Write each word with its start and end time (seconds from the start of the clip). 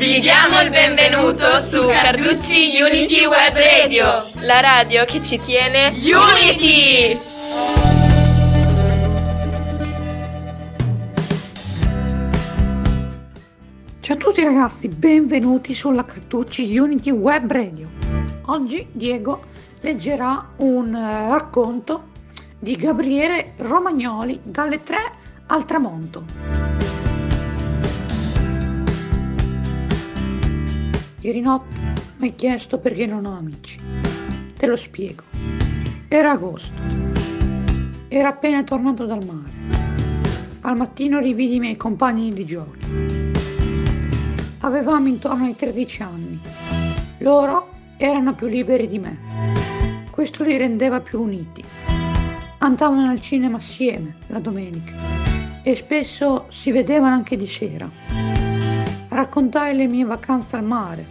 Vi 0.00 0.18
diamo 0.18 0.58
il 0.62 0.70
benvenuto 0.70 1.60
su 1.60 1.86
Carducci 1.86 2.80
Unity 2.80 3.26
Web 3.26 3.52
Radio, 3.52 4.30
la 4.46 4.60
radio 4.60 5.04
che 5.04 5.20
ci 5.20 5.38
tiene 5.38 5.88
Unity! 5.88 7.20
Ciao 14.00 14.16
a 14.16 14.18
tutti 14.18 14.42
ragazzi, 14.42 14.88
benvenuti 14.88 15.74
sulla 15.74 16.06
Cartucci 16.06 16.78
Unity 16.78 17.10
Web 17.10 17.52
Radio. 17.52 17.90
Oggi 18.46 18.86
Diego 18.92 19.42
leggerà 19.80 20.52
un 20.56 20.94
uh, 20.94 21.30
racconto 21.30 22.04
di 22.58 22.74
Gabriele 22.74 23.52
Romagnoli 23.58 24.40
dalle 24.44 24.82
3 24.82 24.96
al 25.48 25.66
tramonto. 25.66 26.59
Ieri 31.22 31.40
notte 31.42 31.76
mi 32.16 32.28
hai 32.28 32.34
chiesto 32.34 32.78
perché 32.78 33.04
non 33.04 33.26
ho 33.26 33.36
amici. 33.36 33.78
Te 34.56 34.66
lo 34.66 34.76
spiego. 34.76 35.22
Era 36.08 36.30
agosto. 36.30 36.72
Era 38.08 38.28
appena 38.28 38.64
tornato 38.64 39.04
dal 39.04 39.22
mare. 39.24 39.50
Al 40.62 40.76
mattino 40.76 41.18
rividi 41.18 41.56
i 41.56 41.60
miei 41.60 41.76
compagni 41.76 42.32
di 42.32 42.46
gioco. 42.46 42.76
Avevamo 44.60 45.08
intorno 45.08 45.44
ai 45.44 45.54
13 45.54 46.02
anni. 46.02 46.40
Loro 47.18 47.68
erano 47.98 48.34
più 48.34 48.46
liberi 48.46 48.86
di 48.86 48.98
me. 48.98 49.18
Questo 50.10 50.42
li 50.42 50.56
rendeva 50.56 51.00
più 51.00 51.20
uniti. 51.20 51.62
Andavano 52.58 53.10
al 53.10 53.20
cinema 53.20 53.58
assieme 53.58 54.16
la 54.28 54.38
domenica 54.38 54.94
e 55.62 55.74
spesso 55.74 56.46
si 56.48 56.70
vedevano 56.72 57.14
anche 57.14 57.36
di 57.36 57.46
sera 57.46 58.39
Raccontai 59.12 59.74
le 59.74 59.88
mie 59.88 60.04
vacanze 60.04 60.54
al 60.54 60.62
mare, 60.62 61.04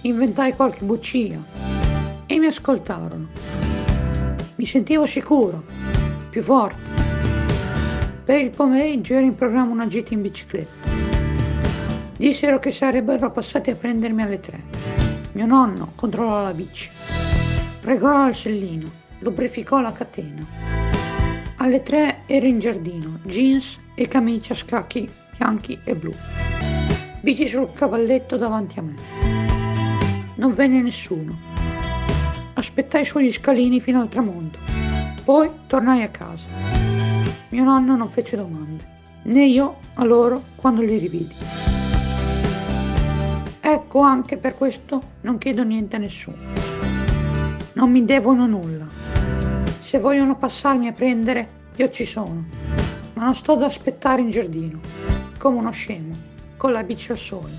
inventai 0.00 0.56
qualche 0.56 0.84
buccia 0.84 1.38
e 2.26 2.36
mi 2.36 2.46
ascoltarono. 2.46 3.28
Mi 4.56 4.66
sentivo 4.66 5.06
sicuro, 5.06 5.62
più 6.30 6.42
forte. 6.42 6.80
Per 8.24 8.40
il 8.40 8.50
pomeriggio 8.50 9.14
era 9.14 9.24
in 9.24 9.36
programma 9.36 9.70
una 9.70 9.86
gita 9.86 10.14
in 10.14 10.22
bicicletta. 10.22 10.90
Dissero 12.16 12.58
che 12.58 12.72
sarebbero 12.72 13.30
passati 13.30 13.70
a 13.70 13.76
prendermi 13.76 14.20
alle 14.20 14.40
tre. 14.40 14.60
Mio 15.30 15.46
nonno 15.46 15.92
controllò 15.94 16.42
la 16.42 16.52
bici, 16.52 16.90
pregò 17.78 18.26
il 18.26 18.34
sellino, 18.34 18.90
lubrificò 19.20 19.80
la 19.80 19.92
catena. 19.92 20.44
Alle 21.58 21.84
tre 21.84 22.22
ero 22.26 22.46
in 22.46 22.58
giardino, 22.58 23.20
jeans 23.22 23.78
e 23.94 24.08
camicia 24.08 24.54
a 24.54 24.56
scacchi 24.56 25.08
bianchi 25.36 25.78
e 25.84 25.94
blu 25.94 26.12
bici 27.28 27.46
sul 27.46 27.74
cavalletto 27.74 28.38
davanti 28.38 28.78
a 28.78 28.82
me. 28.82 28.94
Non 30.36 30.54
venne 30.54 30.80
nessuno. 30.80 31.36
Aspettai 32.54 33.04
sugli 33.04 33.30
scalini 33.30 33.82
fino 33.82 34.00
al 34.00 34.08
tramonto. 34.08 34.58
Poi 35.24 35.50
tornai 35.66 36.02
a 36.02 36.08
casa. 36.08 36.48
Mio 37.50 37.64
nonno 37.64 37.96
non 37.96 38.08
fece 38.08 38.34
domande, 38.34 38.82
né 39.24 39.44
io 39.44 39.76
a 39.96 40.06
loro 40.06 40.42
quando 40.56 40.80
li 40.80 40.96
rividi. 40.96 41.34
Ecco 43.60 44.00
anche 44.00 44.38
per 44.38 44.54
questo 44.54 45.02
non 45.20 45.36
chiedo 45.36 45.64
niente 45.64 45.96
a 45.96 45.98
nessuno. 45.98 46.38
Non 47.74 47.90
mi 47.90 48.06
devono 48.06 48.46
nulla. 48.46 48.86
Se 49.80 49.98
vogliono 49.98 50.34
passarmi 50.34 50.88
a 50.88 50.92
prendere, 50.92 51.48
io 51.76 51.90
ci 51.90 52.06
sono. 52.06 52.46
Ma 53.12 53.24
non 53.24 53.34
sto 53.34 53.52
ad 53.52 53.64
aspettare 53.64 54.22
in 54.22 54.30
giardino, 54.30 54.80
come 55.36 55.58
uno 55.58 55.70
scemo 55.72 56.27
con 56.58 56.72
la 56.72 56.82
bici 56.82 57.12
al 57.12 57.18
sole. 57.18 57.52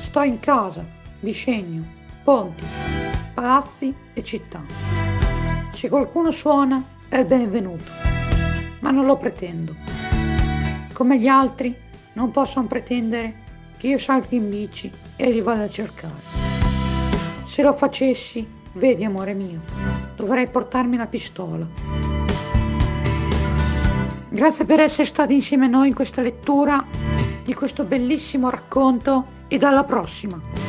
Sto 0.00 0.22
in 0.22 0.40
casa, 0.40 0.84
disegno, 1.20 1.84
ponti, 2.24 2.64
palazzi 3.34 3.94
e 4.14 4.24
città. 4.24 4.64
Se 5.72 5.88
qualcuno 5.88 6.30
suona 6.32 6.82
è 7.08 7.18
il 7.18 7.26
benvenuto, 7.26 7.92
ma 8.80 8.90
non 8.90 9.04
lo 9.04 9.16
pretendo. 9.16 9.74
Come 10.94 11.20
gli 11.20 11.28
altri 11.28 11.76
non 12.14 12.30
possono 12.30 12.66
pretendere 12.66 13.44
che 13.76 13.88
io 13.88 13.98
salga 13.98 14.28
in 14.30 14.48
bici 14.48 14.90
e 15.14 15.30
li 15.30 15.42
vada 15.42 15.64
a 15.64 15.68
cercare. 15.68 16.14
Se 17.46 17.62
lo 17.62 17.74
facessi, 17.74 18.48
vedi 18.72 19.04
amore 19.04 19.34
mio, 19.34 19.60
dovrei 20.16 20.48
portarmi 20.48 20.96
la 20.96 21.06
pistola. 21.06 21.66
Grazie 24.30 24.64
per 24.64 24.80
essere 24.80 25.06
stati 25.06 25.34
insieme 25.34 25.66
a 25.66 25.68
noi 25.68 25.88
in 25.88 25.94
questa 25.94 26.22
lettura 26.22 26.84
di 27.46 27.54
questo 27.54 27.84
bellissimo 27.84 28.50
racconto 28.50 29.44
e 29.46 29.56
alla 29.62 29.84
prossima! 29.84 30.65